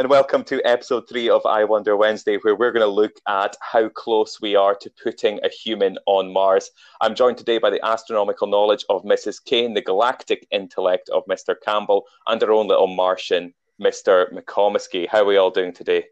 [0.00, 3.54] and welcome to episode three of I Wonder Wednesday, where we're going to look at
[3.60, 6.70] how close we are to putting a human on Mars.
[7.02, 9.44] I'm joined today by the astronomical knowledge of Mrs.
[9.44, 11.54] Kane, the galactic intellect of Mr.
[11.62, 14.32] Campbell, and our own little Martian, Mr.
[14.32, 15.06] McComiskey.
[15.06, 16.06] How are we all doing today?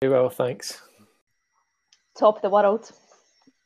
[0.00, 0.80] Very well, thanks.
[2.18, 2.90] Top of the world.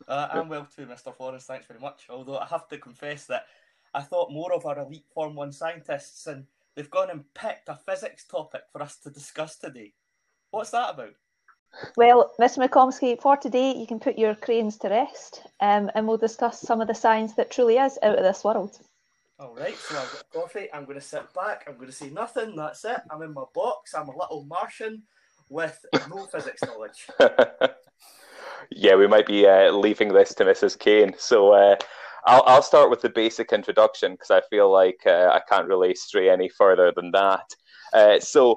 [0.08, 1.14] Uh, I'm well too, Mr.
[1.14, 1.44] Florence.
[1.44, 2.08] Thanks very much.
[2.10, 3.46] Although I have to confess that
[3.94, 6.46] I thought more of our elite Form 1 scientists and
[6.80, 9.92] they've gone and picked a physics topic for us to discuss today.
[10.50, 11.12] What's that about?
[11.94, 16.16] Well, Miss McComsky, for today you can put your cranes to rest um, and we'll
[16.16, 18.78] discuss some of the science that truly is out of this world.
[19.38, 20.68] All right, so I've got coffee.
[20.72, 21.64] I'm going to sit back.
[21.68, 22.56] I'm going to say nothing.
[22.56, 23.02] That's it.
[23.10, 23.92] I'm in my box.
[23.92, 25.02] I'm a little Martian
[25.50, 25.78] with
[26.08, 27.08] no physics knowledge.
[28.70, 30.78] yeah, we might be uh, leaving this to Mrs.
[30.78, 31.14] Kane.
[31.18, 31.76] So uh,
[32.24, 35.94] I'll, I'll start with the basic introduction because I feel like uh, I can't really
[35.94, 37.44] stray any further than that.
[37.92, 38.54] Uh, so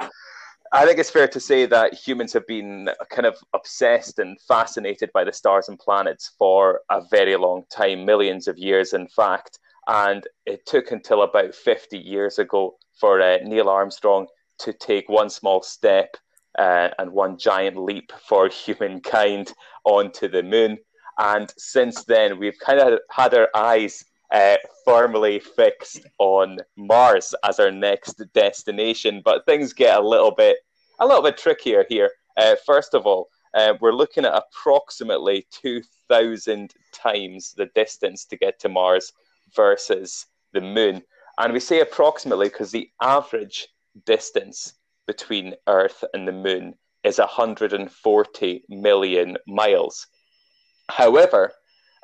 [0.71, 5.11] I think it's fair to say that humans have been kind of obsessed and fascinated
[5.13, 9.59] by the stars and planets for a very long time, millions of years, in fact.
[9.87, 14.27] And it took until about 50 years ago for uh, Neil Armstrong
[14.59, 16.15] to take one small step
[16.57, 19.53] uh, and one giant leap for humankind
[19.85, 20.77] onto the moon.
[21.17, 27.59] And since then, we've kind of had our eyes uh, firmly fixed on Mars as
[27.59, 29.21] our next destination.
[29.23, 30.57] But things get a little bit
[30.99, 32.11] a little bit trickier here.
[32.37, 38.59] Uh, first of all, uh, we're looking at approximately 2,000 times the distance to get
[38.59, 39.11] to Mars
[39.55, 41.03] versus the Moon.
[41.37, 43.67] And we say approximately because the average
[44.05, 44.73] distance
[45.07, 50.07] between Earth and the Moon is 140 million miles.
[50.95, 51.53] However,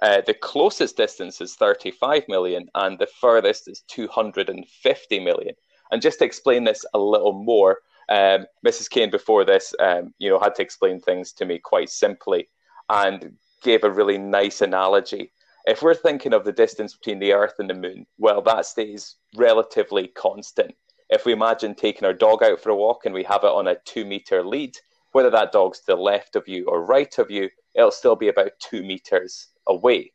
[0.02, 5.54] uh, the closest distance is 35 million, and the furthest is 250 million.
[5.92, 8.90] And just to explain this a little more, um, Mrs.
[8.90, 12.50] Kane before this, um, you know, had to explain things to me quite simply,
[12.90, 15.34] and gave a really nice analogy.
[15.68, 19.18] If we're thinking of the distance between the Earth and the Moon, well, that stays
[19.36, 20.74] relatively constant.
[21.12, 23.68] If we imagine taking our dog out for a walk and we have it on
[23.68, 24.76] a two meter lead,
[25.12, 28.30] whether that dog's to the left of you or right of you, it'll still be
[28.30, 30.12] about two meters away.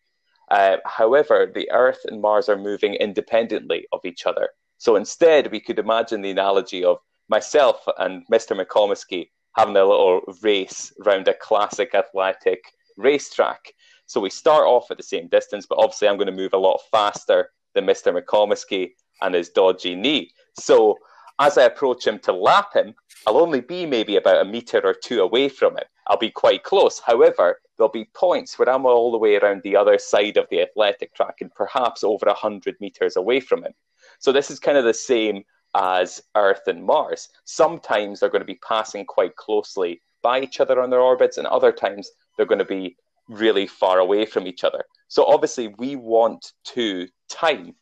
[0.50, 4.50] Uh, however, the Earth and Mars are moving independently of each other.
[4.78, 6.98] So instead, we could imagine the analogy of
[7.28, 8.58] myself and Mr.
[8.60, 12.62] McComiskey having a little race around a classic athletic
[12.96, 13.72] racetrack.
[14.06, 16.58] So we start off at the same distance, but obviously I'm going to move a
[16.58, 18.14] lot faster than Mr.
[18.14, 18.90] McComiskey
[19.22, 20.30] and his dodgy knee.
[20.58, 20.98] So
[21.40, 22.94] as I approach him to lap him,
[23.26, 25.84] I'll only be maybe about a meter or two away from him.
[26.06, 26.98] I'll be quite close.
[26.98, 30.62] However, there'll be points where I'm all the way around the other side of the
[30.62, 33.72] athletic track and perhaps over 100 meters away from him.
[34.18, 35.44] So this is kind of the same
[35.74, 37.28] as Earth and Mars.
[37.44, 41.46] Sometimes they're going to be passing quite closely by each other on their orbits, and
[41.46, 42.96] other times they're going to be
[43.28, 44.84] really far away from each other.
[45.08, 47.74] So obviously, we want to time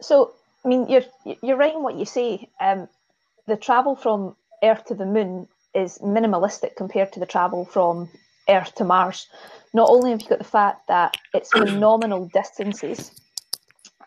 [0.00, 0.34] So,
[0.64, 1.04] I mean, you're
[1.42, 2.48] you're right in what you say.
[2.60, 2.88] Um,
[3.46, 8.08] the travel from Earth to the Moon is minimalistic compared to the travel from
[8.48, 9.28] Earth to Mars.
[9.72, 13.10] Not only have you got the fact that it's phenomenal distances,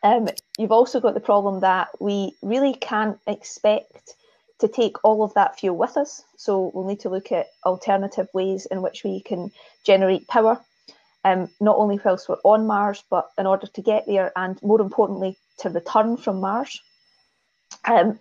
[0.03, 4.15] um, you've also got the problem that we really can't expect
[4.59, 6.23] to take all of that fuel with us.
[6.37, 9.51] So we'll need to look at alternative ways in which we can
[9.85, 10.59] generate power,
[11.23, 14.81] um, not only whilst we're on Mars, but in order to get there and more
[14.81, 16.81] importantly, to return from Mars.
[17.85, 18.19] Um,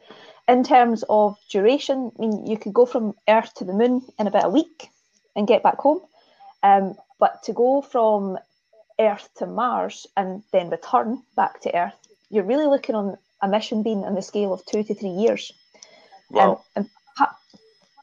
[0.48, 4.26] in terms of duration, I mean, you could go from Earth to the Moon in
[4.26, 4.90] about a week
[5.34, 6.00] and get back home.
[6.62, 8.38] Um, but to go from
[8.98, 11.94] Earth to Mars and then return back to Earth,
[12.30, 15.52] you're really looking on a mission being on the scale of two to three years.
[16.30, 16.52] Wow.
[16.52, 17.36] Um, and pa-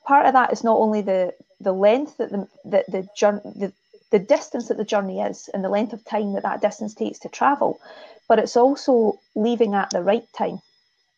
[0.06, 3.74] part of that is not only the the length that the the the, journey, the
[4.12, 7.20] the distance that the journey is and the length of time that that distance takes
[7.20, 7.80] to travel,
[8.28, 10.62] but it's also leaving at the right time.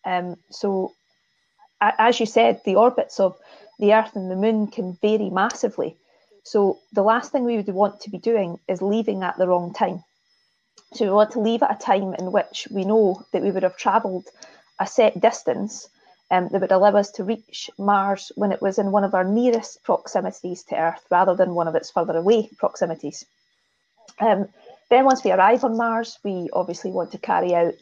[0.05, 0.93] Um, so,
[1.81, 3.37] as you said, the orbits of
[3.79, 5.97] the Earth and the Moon can vary massively.
[6.45, 9.73] So, the last thing we would want to be doing is leaving at the wrong
[9.73, 10.03] time.
[10.93, 13.63] So, we want to leave at a time in which we know that we would
[13.63, 14.27] have travelled
[14.79, 15.89] a set distance
[16.29, 19.23] um, that would allow us to reach Mars when it was in one of our
[19.23, 23.25] nearest proximities to Earth rather than one of its further away proximities.
[24.19, 24.47] Um,
[24.91, 27.73] then, once we arrive on Mars, we obviously want to carry out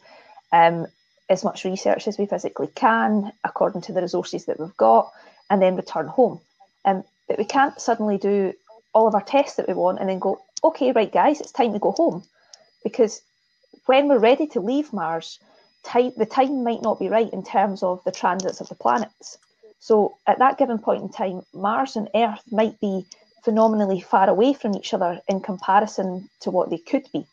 [0.52, 0.86] um,
[1.28, 5.12] as much research as we physically can according to the resources that we've got
[5.50, 6.40] and then return home.
[6.86, 8.52] Um, but we can't suddenly do
[8.92, 11.72] all of our tests that we want and then go, okay, right, guys, it's time
[11.72, 12.22] to go home.
[12.82, 13.22] Because
[13.86, 15.38] when we're ready to leave Mars,
[15.82, 19.38] time, the time might not be right in terms of the transits of the planets.
[19.78, 23.04] So at that given point in time, Mars and Earth might be
[23.42, 27.26] phenomenally far away from each other in comparison to what they could be.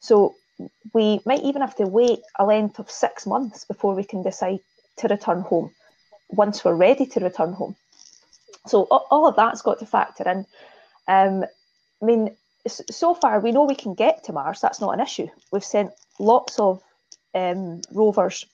[0.00, 0.34] So
[0.92, 4.60] we might even have to wait a length of six months before we can decide
[4.96, 5.70] to return home
[6.30, 7.76] once we're ready to return home.
[8.66, 10.46] So all of that's got to factor in.
[11.08, 11.44] Um,
[12.02, 12.36] I mean,
[12.68, 14.60] so far we know we can get to Mars.
[14.60, 15.28] That's not an issue.
[15.52, 16.82] We've sent lots of
[17.34, 18.44] um, rovers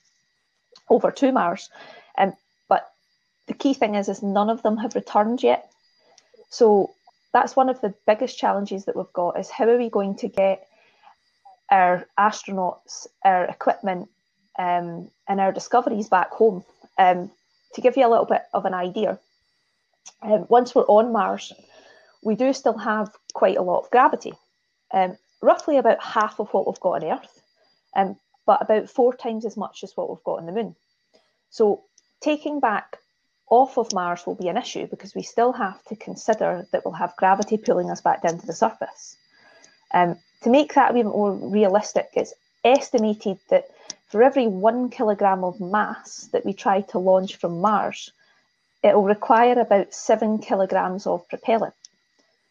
[0.89, 1.69] over to Mars,
[2.17, 2.33] um,
[2.67, 2.91] but
[3.47, 5.71] the key thing is, is none of them have returned yet.
[6.49, 6.93] So
[7.33, 10.27] that's one of the biggest challenges that we've got: is how are we going to
[10.27, 10.67] get
[11.71, 14.09] our astronauts, our equipment,
[14.59, 16.63] um, and our discoveries back home?
[16.97, 17.31] Um,
[17.73, 19.19] to give you a little bit of an idea,
[20.21, 21.53] um, once we're on Mars,
[22.21, 24.33] we do still have quite a lot of gravity,
[24.91, 27.41] um, roughly about half of what we've got on Earth,
[27.95, 28.15] um,
[28.45, 30.75] but about four times as much as what we've got on the Moon.
[31.49, 31.83] So
[32.21, 32.97] taking back
[33.49, 36.93] off of Mars will be an issue because we still have to consider that we'll
[36.93, 39.17] have gravity pulling us back down to the surface.
[39.93, 42.33] Um, to make that a bit more realistic, it's
[42.65, 43.67] estimated that
[44.07, 48.11] for every one kilogram of mass that we try to launch from Mars,
[48.83, 51.73] it will require about seven kilograms of propellant.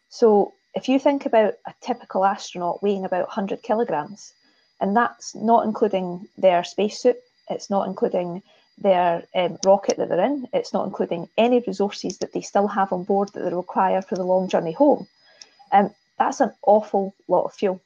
[0.09, 4.33] So if you think about a typical astronaut weighing about 100 kilograms,
[4.81, 7.17] and that's not including their spacesuit,
[7.49, 8.41] it's not including
[8.79, 12.91] their um, rocket that they're in, it's not including any resources that they still have
[12.91, 15.07] on board that they require for the long journey home.
[15.71, 17.79] Um, that's an awful lot of fuel.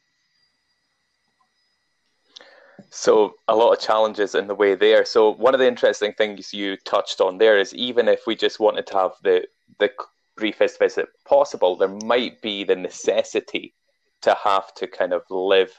[2.89, 5.05] So a lot of challenges in the way there.
[5.05, 8.59] So one of the interesting things you touched on there is even if we just
[8.59, 9.47] wanted to have the
[9.79, 9.91] the
[10.35, 13.73] briefest visit possible, there might be the necessity
[14.21, 15.71] to have to kind of live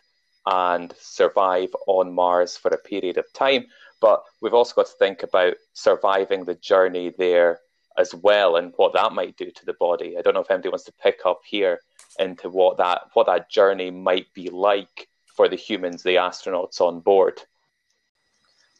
[0.46, 3.66] and survive on Mars for a period of time.
[4.00, 7.60] But we've also got to think about surviving the journey there
[7.98, 10.16] as well and what that might do to the body.
[10.16, 11.80] I don't know if anybody wants to pick up here
[12.18, 16.98] into what that what that journey might be like for the humans, the astronauts on
[16.98, 17.40] board.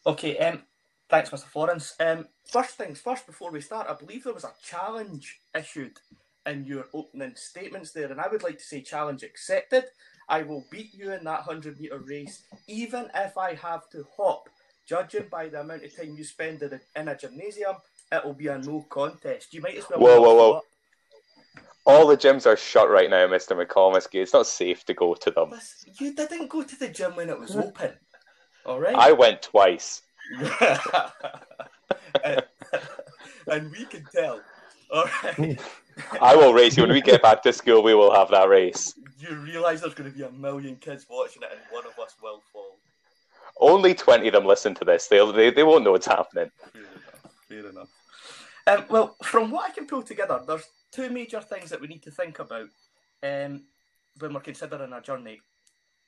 [0.05, 0.61] Okay, um,
[1.07, 1.45] thanks, Mr.
[1.45, 1.95] Florence.
[2.01, 5.93] Um, first things first, before we start, I believe there was a challenge issued
[6.45, 9.85] in your opening statements there, and I would like to say challenge accepted.
[10.27, 14.49] I will beat you in that 100 metre race, even if I have to hop.
[14.85, 17.77] Judging by the amount of time you spend in a gymnasium,
[18.11, 19.53] it will be a no contest.
[19.53, 19.99] You might as well.
[19.99, 20.61] Whoa, whoa, whoa.
[21.89, 23.59] All the gyms are shut right now, Mr.
[23.59, 24.21] McComiskey.
[24.21, 25.53] It's not safe to go to them.
[25.99, 27.93] You didn't go to the gym when it was open.
[28.63, 28.95] All right.
[28.95, 30.03] I went twice.
[32.23, 32.43] and,
[33.47, 34.39] and, we can tell.
[34.91, 35.59] All right.
[36.21, 37.81] I will race you when we get back to school.
[37.81, 38.93] We will have that race.
[39.17, 42.15] You realise there's going to be a million kids watching it, and one of us
[42.21, 42.77] will fall.
[43.59, 45.07] Only twenty of them listen to this.
[45.07, 46.51] They'll, they they won't know what's happening.
[46.71, 47.33] Fair enough.
[47.49, 47.89] Fair enough.
[48.67, 52.03] Um, well, from what I can pull together, there's two major things that we need
[52.03, 52.69] to think about
[53.23, 53.63] um,
[54.19, 55.41] when we're considering a journey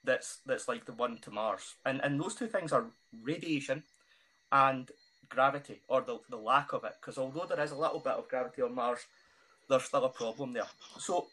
[0.04, 2.86] that's that's like the one to Mars, and and those two things are
[3.24, 3.84] radiation
[4.52, 4.90] and
[5.30, 6.94] gravity, or the, the lack of it.
[7.00, 9.00] Because although there is a little bit of gravity on Mars,
[9.70, 10.68] there's still a problem there.
[11.00, 11.28] So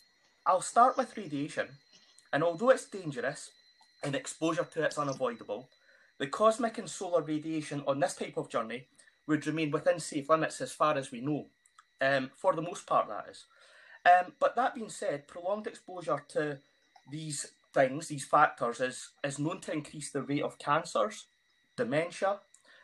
[0.46, 1.68] I'll start with radiation,
[2.32, 3.50] and although it's dangerous
[4.04, 5.68] and exposure to it's unavoidable,
[6.18, 8.84] the cosmic and solar radiation on this type of journey
[9.26, 11.46] would remain within safe limits as far as we know.
[12.00, 13.44] Um, for the most part, that is.
[14.06, 16.58] Um, but that being said, prolonged exposure to
[17.10, 21.26] these things, these factors, is, is known to increase the rate of cancers,
[21.76, 22.38] dementia,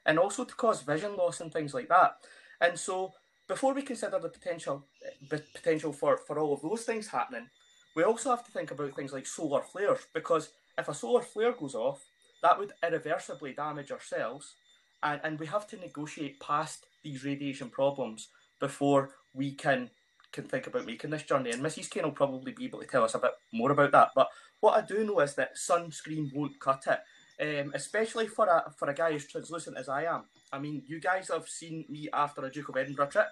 [0.06, 2.16] and also to cause vision loss and things like that.
[2.60, 3.14] And so,
[3.46, 4.86] before we consider the potential
[5.28, 7.48] potential for, for all of those things happening,
[7.94, 11.52] we also have to think about things like solar flares, because if a solar flare
[11.52, 12.04] goes off,
[12.42, 14.54] that would irreversibly damage our cells,
[15.02, 18.28] and, and we have to negotiate past these radiation problems
[18.60, 19.90] before we can
[20.32, 21.50] can think about making this journey.
[21.50, 21.88] And Mrs.
[21.88, 24.08] Kane will probably be able to tell us a bit more about that.
[24.16, 24.28] But
[24.60, 27.00] what I do know is that sunscreen won't cut it.
[27.40, 30.24] Um, especially for a for a guy as translucent as I am.
[30.52, 33.26] I mean, you guys have seen me after a Duke of Edinburgh trip,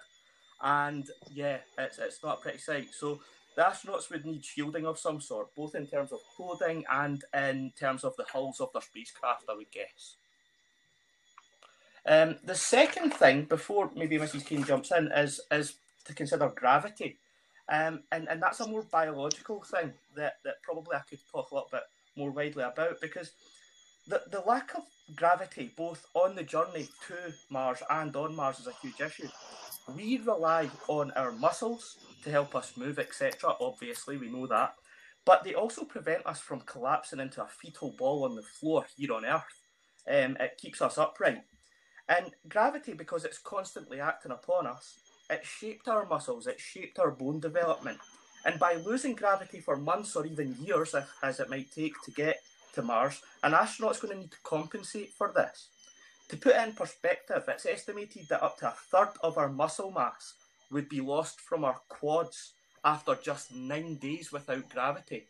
[0.61, 2.87] and yeah, it's it's not a pretty sight.
[2.91, 3.21] So
[3.55, 7.71] the astronauts would need shielding of some sort, both in terms of clothing and in
[7.79, 10.17] terms of the hulls of their spacecraft, I would guess.
[12.05, 14.45] Um, the second thing, before maybe Mrs.
[14.45, 17.17] Kane jumps in, is is to consider gravity.
[17.69, 21.55] Um, and, and that's a more biological thing that, that probably I could talk a
[21.55, 21.83] little bit
[22.17, 23.31] more widely about because
[24.07, 24.83] the, the lack of
[25.15, 29.29] gravity, both on the journey to Mars and on Mars, is a huge issue.
[29.95, 33.55] We rely on our muscles to help us move, etc.
[33.59, 34.75] Obviously, we know that.
[35.25, 39.13] But they also prevent us from collapsing into a fetal ball on the floor here
[39.13, 39.43] on Earth.
[40.05, 41.43] Um, it keeps us upright.
[42.09, 44.97] And gravity, because it's constantly acting upon us,
[45.29, 47.99] it shaped our muscles, it shaped our bone development.
[48.45, 52.41] And by losing gravity for months or even years, as it might take to get
[52.73, 55.69] to Mars, an astronaut's going to need to compensate for this.
[56.29, 59.91] To put it in perspective, it's estimated that up to a third of our muscle
[59.91, 60.33] mass
[60.71, 65.25] would be lost from our quads after just nine days without gravity.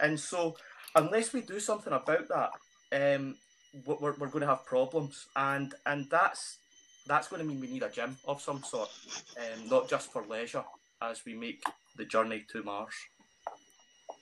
[0.00, 0.56] And so,
[0.94, 2.50] unless we do something about that,
[2.92, 3.36] um,
[3.86, 5.26] we're, we're going to have problems.
[5.36, 6.58] And and that's
[7.06, 8.90] that's going to mean we need a gym of some sort,
[9.38, 10.64] um, not just for leisure,
[11.02, 11.62] as we make
[11.96, 12.94] the journey to Mars.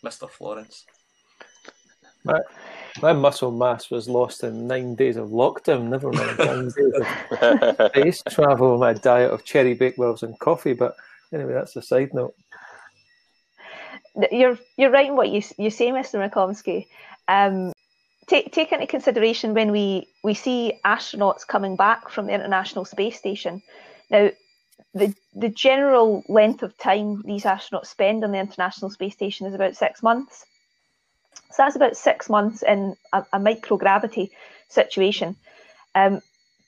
[0.04, 0.28] Mr.
[0.28, 0.84] Florence.
[2.24, 2.40] My,
[3.00, 6.92] my muscle mass was lost in nine days of lockdown, never mind nine days
[7.40, 10.72] of space travel, my diet of cherry bakewells and coffee.
[10.72, 10.94] But
[11.32, 12.34] anyway, that's a side note.
[14.32, 16.18] You're you're right in what you you say, Mr.
[16.18, 16.86] McComsky.
[17.28, 17.72] Um,
[18.28, 23.18] take take into consideration when we we see astronauts coming back from the International Space
[23.18, 23.62] Station.
[24.11, 24.30] Now,
[24.94, 29.54] the the general length of time these astronauts spend on the International Space Station is
[29.54, 30.44] about six months.
[31.50, 34.30] So that's about six months in a, a microgravity
[34.68, 35.35] situation.
[35.94, 36.20] Um,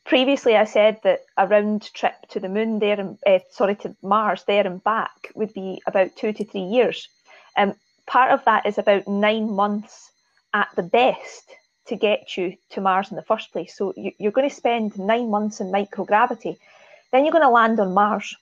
[0.05, 3.95] previously, I said that a round trip to the moon there, and uh, sorry, to
[4.03, 7.09] Mars there and back would be about two to three years.
[7.57, 7.75] Um,
[8.07, 10.10] part of that is about nine months
[10.55, 11.45] at the best
[11.87, 13.77] to get you to Mars in the first place.
[13.77, 16.57] So you, you're going to spend nine months in microgravity.
[17.13, 18.37] Then you're going to land on Mars,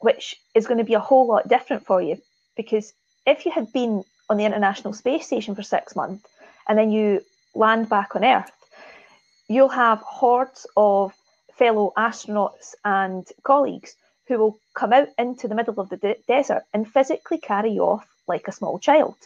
[0.00, 2.20] which is going to be a whole lot different for you
[2.56, 2.92] because
[3.26, 6.26] if you had been on the International Space Station for six months
[6.68, 7.22] and then you
[7.54, 8.50] land back on Earth,
[9.48, 11.12] you'll have hordes of
[11.56, 13.94] fellow astronauts and colleagues
[14.28, 17.82] who will come out into the middle of the de- desert and physically carry you
[17.82, 19.16] off like a small child.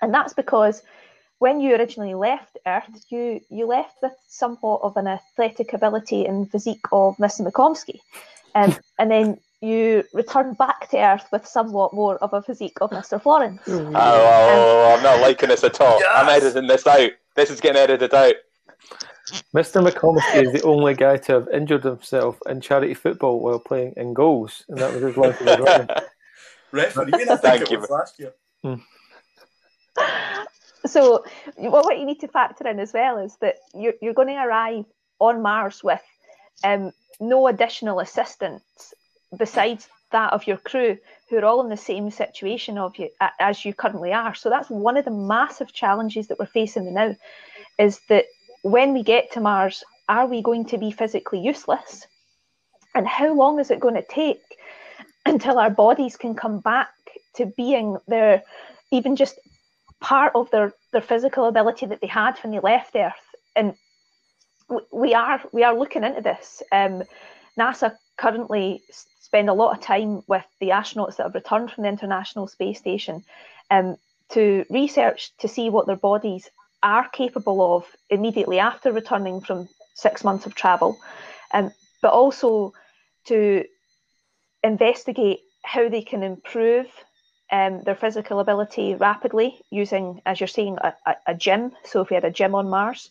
[0.00, 0.82] And that's because
[1.38, 6.50] when you originally left Earth, you, you left with somewhat of an athletic ability and
[6.50, 7.46] physique of Mr.
[7.46, 8.00] McComsky.
[8.54, 12.90] Um, and then you return back to Earth with somewhat more of a physique of
[12.90, 13.20] Mr.
[13.20, 13.60] Florence.
[13.66, 15.98] Oh, oh, oh, I'm not liking this at all.
[15.98, 16.12] Yes!
[16.14, 17.10] I'm editing this out.
[17.34, 18.34] This is getting edited out.
[19.54, 19.86] Mr.
[19.86, 24.14] McComsky is the only guy to have injured himself in charity football while playing in
[24.14, 26.04] goals, and that was his life as a
[26.72, 27.80] Referee, I think Thank it you.
[27.80, 28.32] was last year.
[28.62, 28.74] Hmm.
[30.86, 31.24] So,
[31.56, 34.84] what you need to factor in as well is that you're, you're going to arrive
[35.18, 36.02] on Mars with
[36.64, 38.94] um, no additional assistance
[39.36, 40.96] besides that of your crew,
[41.28, 44.34] who are all in the same situation of you as you currently are.
[44.34, 47.16] So that's one of the massive challenges that we're facing now,
[47.78, 48.26] is that
[48.62, 52.06] when we get to Mars, are we going to be physically useless?
[52.94, 54.40] And how long is it going to take
[55.26, 56.90] until our bodies can come back
[57.34, 58.42] to being their
[58.92, 59.38] even just
[60.00, 63.14] part of their, their physical ability that they had when they left Earth?
[63.54, 63.74] And
[64.92, 66.62] we are we are looking into this.
[66.72, 67.02] Um,
[67.58, 68.82] NASA currently
[69.20, 72.78] spend a lot of time with the astronauts that have returned from the International Space
[72.78, 73.24] Station
[73.70, 73.96] um,
[74.30, 76.48] to research to see what their bodies
[76.82, 80.98] are capable of immediately after returning from six months of travel,
[81.52, 81.72] um,
[82.02, 82.72] but also
[83.26, 83.64] to
[84.62, 86.86] investigate how they can improve
[87.50, 91.72] um, their physical ability rapidly using, as you're seeing, a, a, a, gym.
[91.84, 93.10] So if we had a gym on Mars,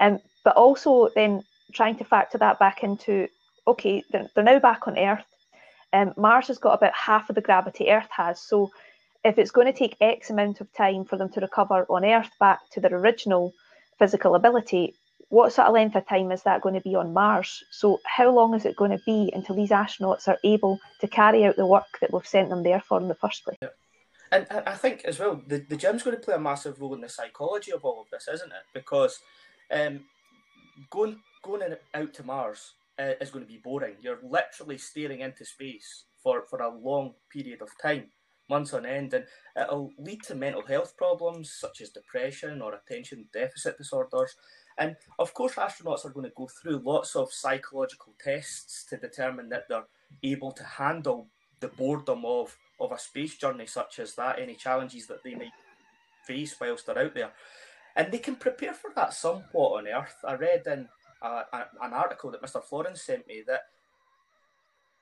[0.00, 3.28] um, but also then trying to factor that back into
[3.66, 5.24] okay, they're, they're now back on Earth.
[5.92, 8.40] Um, Mars has got about half of the gravity Earth has.
[8.40, 8.70] So
[9.24, 12.30] if it's going to take X amount of time for them to recover on Earth
[12.38, 13.52] back to their original
[13.98, 14.94] physical ability,
[15.34, 17.64] what sort of length of time is that going to be on Mars?
[17.70, 21.44] So how long is it going to be until these astronauts are able to carry
[21.44, 23.58] out the work that we've sent them there for in the first place?
[23.60, 23.68] Yeah.
[24.30, 27.00] And I think as well, the, the gym's going to play a massive role in
[27.00, 28.64] the psychology of all of this, isn't it?
[28.72, 29.18] Because
[29.72, 30.00] um,
[30.90, 31.62] going going
[31.94, 33.94] out to Mars uh, is going to be boring.
[34.00, 38.06] You're literally staring into space for, for a long period of time,
[38.48, 39.26] months on end, and
[39.60, 44.34] it'll lead to mental health problems such as depression or attention deficit disorders.
[44.78, 49.48] And of course, astronauts are going to go through lots of psychological tests to determine
[49.50, 49.86] that they're
[50.22, 51.28] able to handle
[51.60, 55.52] the boredom of, of a space journey such as that, any challenges that they might
[56.26, 57.30] face whilst they're out there.
[57.96, 60.16] And they can prepare for that somewhat on Earth.
[60.24, 60.88] I read in
[61.22, 62.62] uh, an article that Mr.
[62.62, 63.62] Florence sent me that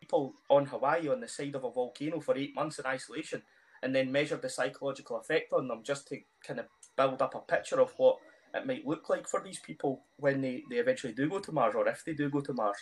[0.00, 3.42] people on Hawaii on the side of a volcano for eight months in isolation
[3.82, 7.40] and then measured the psychological effect on them just to kind of build up a
[7.40, 8.18] picture of what
[8.54, 11.74] it might look like for these people when they, they eventually do go to Mars
[11.74, 12.78] or if they do go to Mars.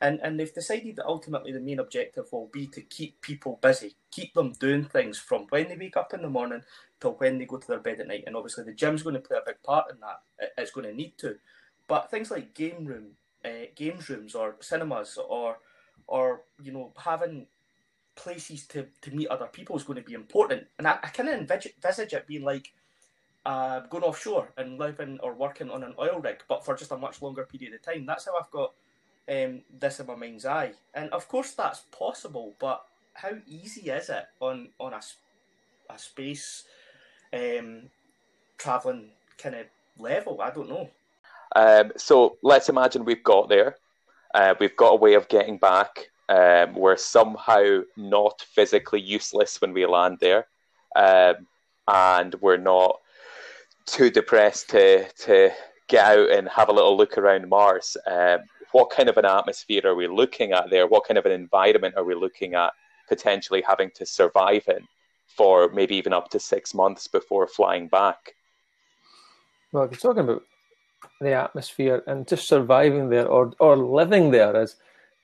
[0.00, 3.94] And, and they've decided that ultimately the main objective will be to keep people busy,
[4.10, 6.62] keep them doing things from when they wake up in the morning
[7.00, 8.24] till when they go to their bed at night.
[8.26, 10.50] And obviously the gym's going to play a big part in that.
[10.58, 11.36] It's going to need to.
[11.86, 13.12] But things like game room,
[13.44, 15.58] uh, games rooms or cinemas or
[16.06, 17.46] or you know having
[18.16, 20.66] places to, to meet other people is going to be important.
[20.78, 22.72] And I, I kind of envisage it being like
[23.46, 26.96] uh, going offshore and living or working on an oil rig, but for just a
[26.96, 28.06] much longer period of time.
[28.06, 28.72] That's how I've got
[29.28, 30.72] um, this in my mind's eye.
[30.94, 32.84] And of course, that's possible, but
[33.14, 35.00] how easy is it on, on a,
[35.90, 36.64] a space
[37.32, 37.90] um,
[38.58, 39.66] traveling kind of
[39.98, 40.40] level?
[40.40, 40.90] I don't know.
[41.56, 43.76] Um, so let's imagine we've got there.
[44.34, 46.10] Uh, we've got a way of getting back.
[46.28, 50.46] Um, we're somehow not physically useless when we land there,
[50.96, 51.46] um,
[51.86, 53.00] and we're not
[53.86, 55.50] too depressed to to
[55.88, 57.96] get out and have a little look around Mars.
[58.06, 58.40] Um,
[58.72, 60.86] what kind of an atmosphere are we looking at there?
[60.86, 62.72] What kind of an environment are we looking at
[63.08, 64.86] potentially having to survive in
[65.26, 68.34] for maybe even up to six months before flying back?
[69.72, 70.42] Well, you're talking about
[71.20, 74.76] the atmosphere and just surviving there or, or living there as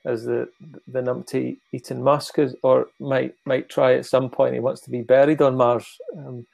[0.03, 0.49] as the
[0.87, 4.53] the numpty Elon Musk is, or might might try at some point.
[4.53, 5.85] He wants to be buried on Mars.
[6.17, 6.47] Um,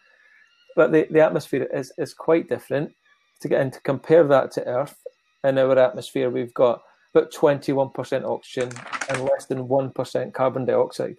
[0.77, 2.93] but the, the atmosphere is, is quite different.
[3.41, 4.95] To get into compare that to Earth,
[5.43, 6.81] in our atmosphere, we've got
[7.13, 8.71] about 21% oxygen
[9.09, 11.17] and less than 1% carbon dioxide.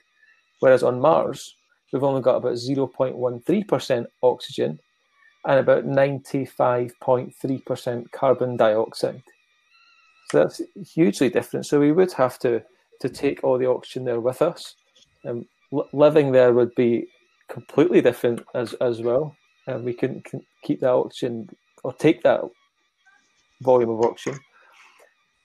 [0.61, 1.57] Whereas on Mars,
[1.93, 4.79] we've only got about 0.13% oxygen
[5.45, 9.23] and about 95.3% carbon dioxide.
[10.31, 10.61] So that's
[10.95, 11.67] hugely different.
[11.67, 12.63] So we would have to,
[13.01, 14.77] to take all the oxygen there with us.
[15.27, 15.49] Um,
[15.93, 17.09] living there would be
[17.49, 19.35] completely different as, as well
[19.69, 20.27] and we couldn't
[20.63, 21.49] keep that oxygen
[21.85, 22.41] or take that
[23.63, 24.41] volume of oxygen.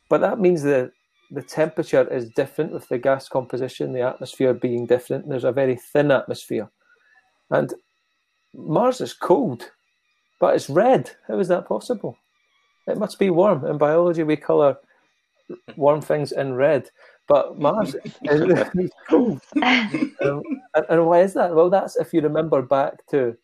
[0.10, 0.92] But that means that
[1.32, 5.28] the temperature is different with the gas composition, the atmosphere being different.
[5.28, 6.70] There's a very thin atmosphere.
[7.50, 7.74] And
[8.54, 9.72] Mars is cold,
[10.40, 11.12] but it's red.
[11.28, 12.18] How is that possible?
[12.88, 13.66] It must be warm.
[13.66, 14.78] In biology, we colour
[15.76, 16.90] warm things in red,
[17.28, 19.42] but Mars is cold.
[20.24, 20.42] Um,
[20.76, 21.54] and, and why is that?
[21.54, 23.36] Well, that's if you remember back to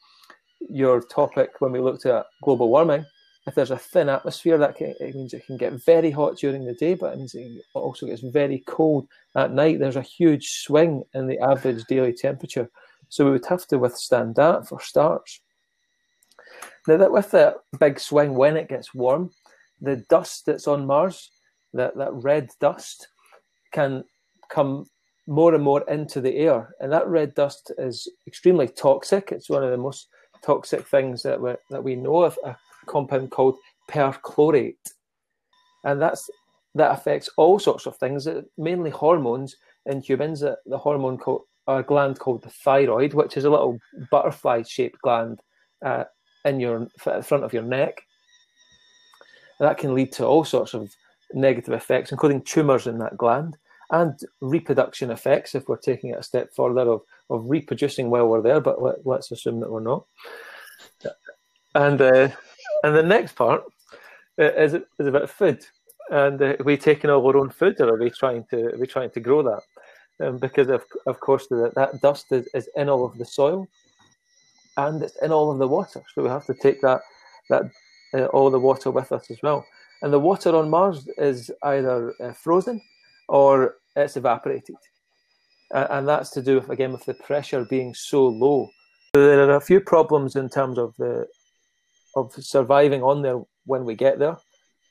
[0.59, 3.05] your topic when we looked at global warming,
[3.47, 6.65] if there's a thin atmosphere, that can, it means it can get very hot during
[6.65, 9.79] the day, but it means it also gets very cold at night.
[9.79, 12.69] There's a huge swing in the average daily temperature,
[13.07, 15.41] so we would have to withstand that for starts.
[16.87, 19.31] Now, that with the big swing when it gets warm,
[19.81, 21.31] the dust that's on Mars,
[21.73, 23.07] that, that red dust,
[23.71, 24.03] can
[24.49, 24.85] come
[25.27, 29.31] more and more into the air, and that red dust is extremely toxic.
[29.31, 30.07] It's one of the most
[30.43, 33.57] toxic things that we, that we know of a compound called
[33.89, 34.75] perchlorate,
[35.83, 36.29] and that's
[36.75, 40.43] that affects all sorts of things, uh, mainly hormones in humans.
[40.43, 43.79] Uh, the hormone called, a gland called the thyroid, which is a little
[44.11, 45.41] butterfly-shaped gland
[45.83, 46.03] uh,
[46.45, 46.87] in your
[47.23, 48.01] front of your neck.
[49.59, 50.93] And that can lead to all sorts of
[51.33, 53.57] negative effects, including tumours in that gland
[53.91, 58.41] and reproduction effects if we're taking it a step further of, of reproducing while we're
[58.41, 60.05] there, but let, us assume that we're not.
[61.75, 62.29] And uh,
[62.83, 63.63] and the next part
[64.39, 65.65] uh, is is about food.
[66.09, 68.77] And uh, are we taking all our own food, or are we trying to are
[68.77, 69.61] we trying to grow that?
[70.25, 73.67] Um, because of of course the, that dust is, is in all of the soil,
[74.77, 76.01] and it's in all of the water.
[76.13, 77.01] So we have to take that
[77.49, 77.63] that
[78.13, 79.65] uh, all the water with us as well.
[80.01, 82.81] And the water on Mars is either uh, frozen
[83.29, 84.75] or it's evaporated.
[85.71, 88.67] and that's to do with, again, with the pressure being so low.
[89.13, 91.27] There are a few problems in terms of the
[92.15, 94.37] of surviving on there when we get there,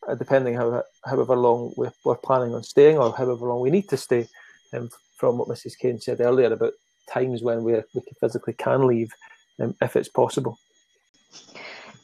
[0.06, 3.96] uh, depending how however long we're, planning on staying or however long we need to
[3.96, 4.28] stay.
[4.72, 5.76] Um, from what Mrs.
[5.76, 6.74] Kane said earlier about
[7.12, 9.10] times when we we physically can leave,
[9.60, 10.56] um, if it's possible.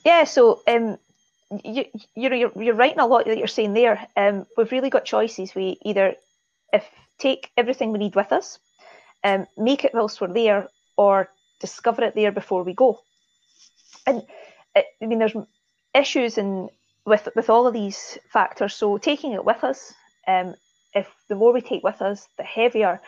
[0.05, 0.99] Yeah, so um,
[1.63, 4.07] you, you're, you're, you're right in a lot that you're saying there.
[4.17, 5.55] Um, we've really got choices.
[5.55, 6.17] We either
[6.73, 6.85] if
[7.19, 8.59] take everything we need with us,
[9.23, 11.29] um, make it whilst we're there, or
[11.61, 13.01] discover it there before we go.
[14.07, 14.23] And
[14.77, 15.37] I mean, there's
[15.95, 16.69] issues in
[17.07, 18.75] with with all of these factors.
[18.75, 19.95] So taking it with us,
[20.27, 20.55] um,
[20.95, 23.01] if the more we take with us, the heavier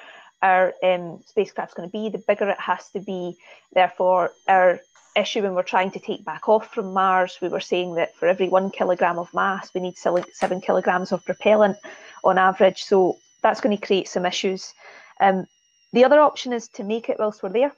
[0.42, 3.36] our um, spacecraft's going to be, the bigger it has to be.
[3.72, 4.80] Therefore, our
[5.16, 8.28] issue when we're trying to take back off from Mars, we were saying that for
[8.28, 11.78] every one kilogram of mass, we need seven kilograms of propellant
[12.22, 12.84] on average.
[12.84, 14.74] So that's going to create some issues.
[15.20, 15.46] Um,
[15.92, 17.72] the other option is to make it whilst we're there.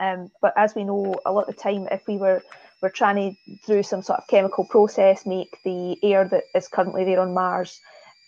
[0.00, 2.42] Um, but as we know, a lot of the time, if we were
[2.80, 7.04] we're trying to through some sort of chemical process make the air that is currently
[7.04, 7.80] there on Mars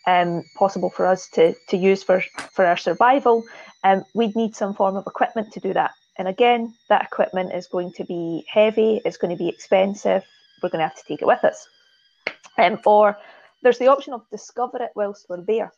[0.06, 2.22] um, possible for us to, to use for,
[2.54, 3.44] for our survival,
[3.84, 5.92] um, we'd need some form of equipment to do that.
[6.18, 10.24] And again, that equipment is going to be heavy, it's going to be expensive,
[10.62, 11.68] we're going to have to take it with us.
[12.58, 13.16] Um, or
[13.62, 15.72] there's the option of discover it whilst we're there.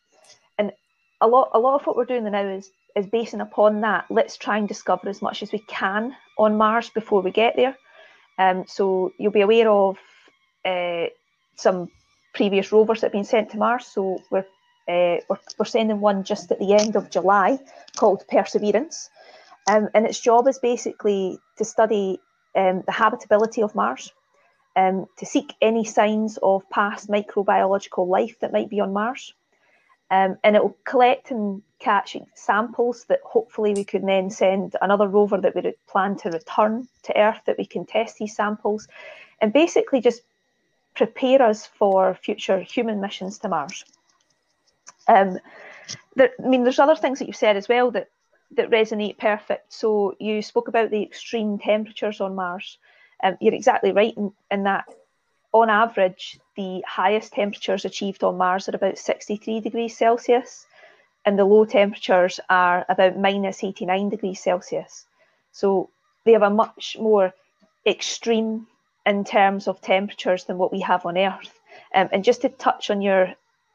[1.23, 4.07] A lot, a lot of what we're doing now is, is basing upon that.
[4.11, 7.77] Let's try and discover as much as we can on Mars before we get there.
[8.39, 9.99] Um, so you'll be aware of
[10.65, 11.07] uh,
[11.55, 11.89] some
[12.35, 13.87] previous rovers that have been sent to Mars.
[13.87, 14.47] So we're,
[14.89, 17.61] uh, we're, we're, sending one just at the end of July
[17.97, 19.09] called Perseverance.
[19.71, 22.19] Um, and its job is basically to study
[22.57, 24.13] um, the habitability of Mars,
[24.75, 29.35] um, to seek any signs of past microbiological life that might be on Mars.
[30.13, 35.09] Um, and it will collect and catch samples that hopefully we could then send another
[35.09, 38.89] rover that we plan to return to Earth that we can test these samples
[39.41, 40.21] and basically just
[40.95, 43.87] prepare us for future human missions to Mars.
[45.09, 45.39] Um,
[46.15, 48.09] there, I mean, there's other things that you've said as well that
[48.57, 49.73] that resonate perfect.
[49.73, 52.77] So you spoke about the extreme temperatures on Mars.
[53.25, 54.85] Um, you're exactly right in, in that.
[55.55, 60.67] On average, the highest temperatures achieved on Mars are about 63 degrees Celsius,
[61.25, 65.07] and the low temperatures are about minus 89 degrees Celsius.
[65.53, 65.91] So
[66.25, 67.33] they have a much more
[67.87, 68.67] extreme
[69.07, 71.59] in terms of temperatures than what we have on Earth.
[71.95, 73.35] Um, and just to touch on your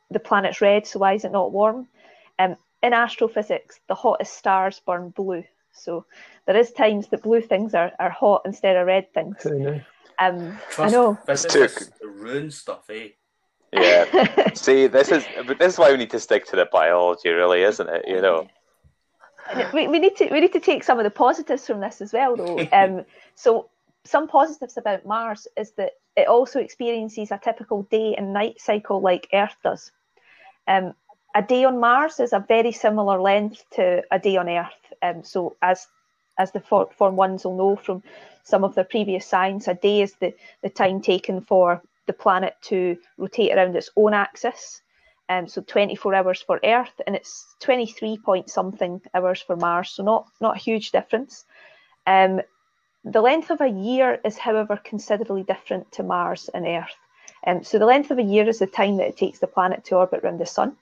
[0.10, 1.88] the planet's red, so why is it not warm?
[2.40, 5.44] Um, in astrophysics, the hottest stars burn blue.
[5.74, 6.06] So
[6.46, 9.36] there is times that blue things are, are hot instead of red things.
[10.20, 11.16] Um, I know.
[11.26, 13.10] Physicists ruin stuff, eh?
[13.72, 14.52] Yeah.
[14.54, 17.64] See, this is but this is why we need to stick to the biology, really,
[17.64, 18.06] isn't it?
[18.08, 18.48] You know.
[19.74, 22.14] We, we need to we need to take some of the positives from this as
[22.14, 22.68] well, though.
[22.72, 23.70] Um, so
[24.06, 29.02] some positives about Mars is that it also experiences a typical day and night cycle
[29.02, 29.92] like Earth does.
[30.68, 30.94] Um,
[31.36, 34.94] a day on Mars is a very similar length to a day on Earth.
[35.02, 35.88] Um, so as
[36.38, 38.04] as the Form Ones will know from
[38.44, 42.56] some of their previous science, a day is the, the time taken for the planet
[42.62, 44.82] to rotate around its own axis.
[45.30, 49.90] Um, so 24 hours for Earth, and it's 23 point something hours for Mars.
[49.90, 51.44] So not not a huge difference.
[52.06, 52.42] Um,
[53.04, 56.96] the length of a year is, however, considerably different to Mars and Earth.
[57.46, 59.84] Um, so the length of a year is the time that it takes the planet
[59.86, 60.78] to orbit around the Sun.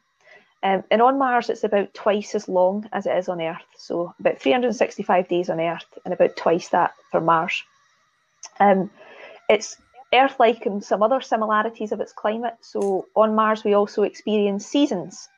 [0.65, 3.61] Um, and on Mars, it's about twice as long as it is on Earth.
[3.77, 7.61] So about 365 days on Earth and about twice that for Mars.
[8.59, 8.89] Um,
[9.47, 9.77] it's
[10.11, 12.55] Earth-like in some other similarities of its climate.
[12.61, 15.29] So on Mars, we also experience seasons.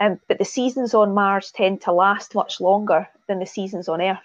[0.00, 4.02] Um, but the seasons on Mars tend to last much longer than the seasons on
[4.02, 4.18] Earth.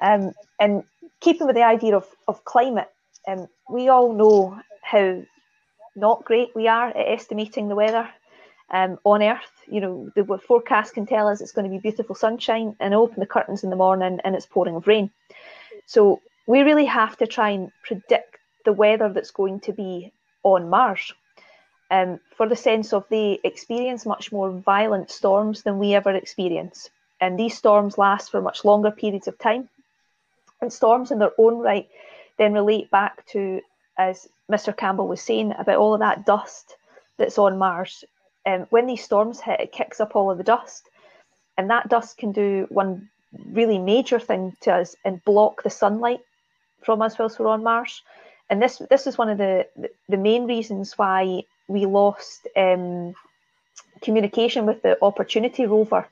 [0.00, 0.84] Um, and
[1.18, 2.90] keeping with the idea of, of climate,
[3.26, 5.24] um, we all know how
[5.96, 8.08] not great we are at estimating the weather
[8.70, 9.52] um, on Earth.
[9.66, 13.20] You know, the forecast can tell us it's going to be beautiful sunshine, and open
[13.20, 15.10] the curtains in the morning and it's pouring of rain.
[15.86, 20.68] So we really have to try and predict the weather that's going to be on
[20.68, 21.12] Mars.
[21.90, 26.90] Um, for the sense of they experience much more violent storms than we ever experience.
[27.20, 29.68] And these storms last for much longer periods of time.
[30.60, 31.88] And storms in their own right
[32.38, 33.60] then relate back to,
[33.98, 34.76] as Mr.
[34.76, 36.76] Campbell was saying, about all of that dust
[37.16, 38.04] that's on Mars.
[38.46, 40.88] Um, when these storms hit, it kicks up all of the dust.
[41.56, 43.08] And that dust can do one
[43.52, 46.20] really major thing to us and block the sunlight
[46.82, 48.02] from us whilst we're on Mars.
[48.50, 49.66] And this this is one of the,
[50.08, 53.14] the, main reasons why we lost um,
[54.02, 56.06] communication with the Opportunity rover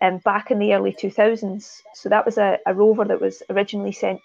[0.00, 1.82] um, back in the early 2000s.
[1.94, 4.20] So that was a, a rover that was originally sent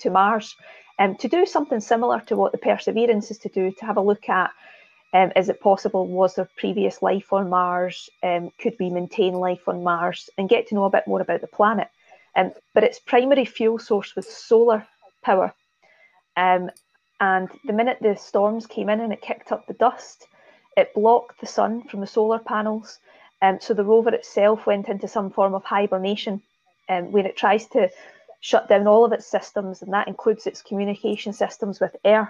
[0.00, 0.54] to Mars
[0.98, 4.02] um, to do something similar to what the Perseverance is to do, to have a
[4.02, 4.50] look at
[5.14, 8.10] um, is it possible, was there previous life on Mars?
[8.22, 11.40] Um, could we maintain life on Mars and get to know a bit more about
[11.40, 11.88] the planet?
[12.34, 14.86] Um, but its primary fuel source was solar
[15.22, 15.54] power.
[16.36, 16.70] Um,
[17.20, 20.26] and the minute the storms came in and it kicked up the dust,
[20.76, 22.98] it blocked the sun from the solar panels
[23.42, 26.42] Um, so the rover itself went into some form of hibernation,
[26.88, 27.90] um, where it tries to
[28.40, 32.28] shut down all of its systems, and that includes its communication systems with Earth,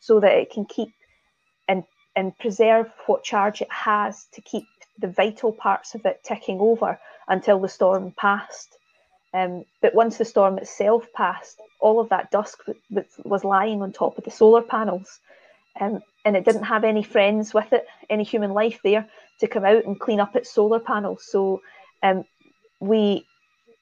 [0.00, 0.92] so that it can keep
[2.20, 4.66] and preserve what charge it has to keep
[4.98, 8.76] the vital parts of it ticking over until the storm passed.
[9.32, 12.60] Um, but once the storm itself passed, all of that dust
[13.24, 15.18] was lying on top of the solar panels,
[15.80, 19.64] um, and it didn't have any friends with it, any human life there to come
[19.64, 21.24] out and clean up its solar panels.
[21.24, 21.62] So
[22.02, 22.24] um,
[22.80, 23.26] we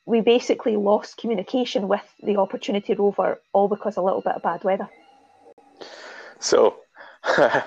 [0.06, 4.42] we basically lost communication with the Opportunity rover, all because of a little bit of
[4.44, 4.88] bad weather.
[6.38, 6.76] So.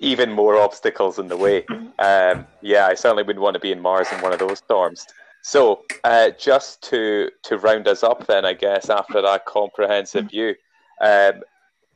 [0.00, 1.64] even more obstacles in the way.
[1.98, 5.06] Um, yeah, I certainly wouldn't want to be in Mars in one of those storms.
[5.42, 10.54] So, uh, just to to round us up, then I guess after that comprehensive view,
[11.00, 11.42] um,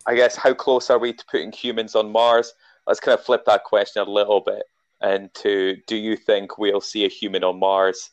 [0.06, 2.54] I guess how close are we to putting humans on Mars?
[2.86, 4.64] Let's kind of flip that question a little bit
[5.02, 8.10] and to Do you think we'll see a human on Mars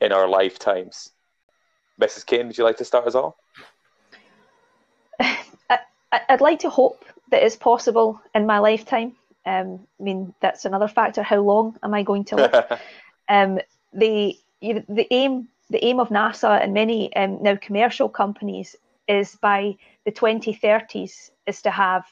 [0.00, 1.10] in our lifetimes?
[2.00, 2.26] Mrs.
[2.26, 3.34] Kane, would you like to start us off?
[5.20, 9.16] I'd like to hope that is possible in my lifetime.
[9.44, 11.22] Um, I mean, that's another factor.
[11.22, 12.80] How long am I going to live?
[13.28, 13.60] um,
[13.92, 18.76] the you the aim the aim of NASA and many um, now commercial companies
[19.08, 22.04] is by the 2030s is to have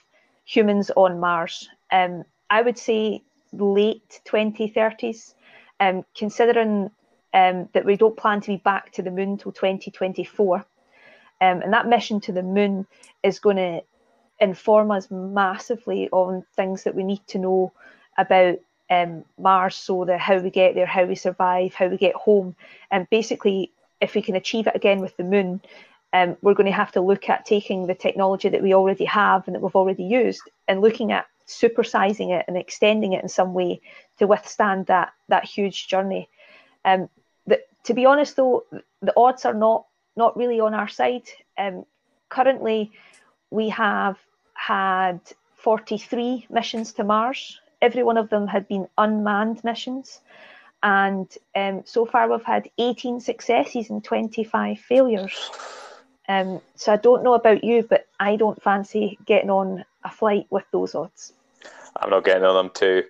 [0.45, 1.69] humans on Mars.
[1.91, 3.23] Um, I would say
[3.53, 5.35] late 2030s,
[5.81, 6.91] um, considering
[7.33, 10.57] um, that we don't plan to be back to the moon till 2024.
[10.57, 10.65] Um,
[11.41, 12.87] and that mission to the moon
[13.23, 13.83] is going to
[14.45, 17.73] inform us massively on things that we need to know
[18.17, 18.59] about
[18.91, 22.55] um, Mars, so the how we get there, how we survive, how we get home,
[22.91, 25.61] and basically, if we can achieve it again with the moon,
[26.13, 29.47] um, we're going to have to look at taking the technology that we already have
[29.47, 33.55] and that we've already used, and looking at supersizing it and extending it in some
[33.55, 33.81] way
[34.19, 36.29] to withstand that that huge journey.
[36.85, 37.09] Um,
[37.47, 38.65] the, to be honest, though,
[39.01, 41.29] the odds are not not really on our side.
[41.57, 41.85] Um,
[42.29, 42.93] currently,
[43.51, 44.19] we have
[44.67, 45.21] had
[45.57, 47.61] 43 missions to Mars.
[47.83, 50.21] Every one of them had been unmanned missions.
[50.83, 55.51] And um, so far, we've had 18 successes and 25 failures.
[56.29, 60.47] Um, so I don't know about you, but I don't fancy getting on a flight
[60.49, 61.35] with those odds.
[61.97, 63.05] I'm not getting on them too.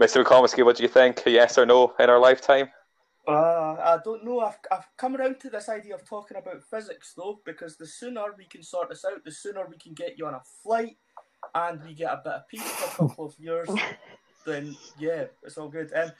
[0.00, 0.24] Mr.
[0.24, 1.22] McComiskey, what do you think?
[1.26, 2.68] Yes or no in our lifetime?
[3.26, 4.40] Uh, I don't know.
[4.40, 8.22] I've, I've come around to this idea of talking about physics though, because the sooner
[8.38, 10.96] we can sort this out, the sooner we can get you on a flight
[11.54, 13.68] and we get a bit of peace for a couple of years,
[14.46, 15.92] then yeah, it's all good.
[15.94, 16.12] Um,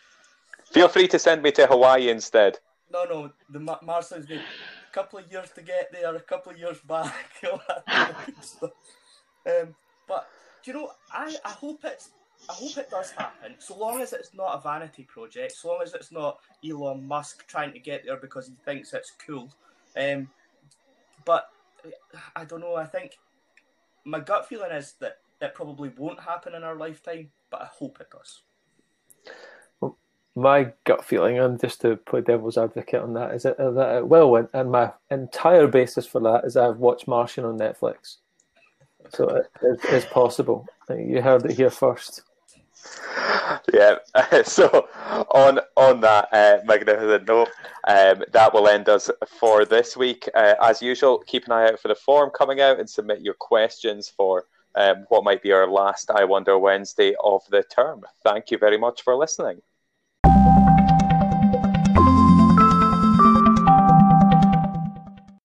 [0.64, 2.58] Feel free to send me to Hawaii instead.
[2.92, 4.40] No, no, the Mars sounds good.
[4.40, 7.14] A couple of years to get there, a couple of years back,
[7.50, 8.16] all that.
[9.46, 9.74] Um,
[10.08, 10.28] but
[10.64, 12.10] you know, I, I hope it's
[12.48, 15.80] I hope it does happen, so long as it's not a vanity project, so long
[15.82, 19.50] as it's not Elon Musk trying to get there because he thinks it's cool.
[19.96, 20.28] Um,
[21.24, 21.50] but
[22.34, 22.76] I don't know.
[22.76, 23.18] I think
[24.04, 27.98] my gut feeling is that it probably won't happen in our lifetime, but I hope
[28.00, 28.42] it does.
[30.34, 34.06] My gut feeling, and just to play devil's advocate on that, is that, that it
[34.06, 38.18] will, and my entire basis for that is I've watched Martian on Netflix.
[39.14, 40.66] So it is possible.
[40.88, 42.22] You heard it here first.
[43.72, 43.96] Yeah.
[44.44, 44.88] So
[45.30, 47.50] on on that uh, magnificent note,
[47.86, 50.28] um, that will end us for this week.
[50.34, 53.34] Uh, as usual, keep an eye out for the form coming out and submit your
[53.34, 58.04] questions for um, what might be our last I Wonder Wednesday of the term.
[58.22, 59.60] Thank you very much for listening.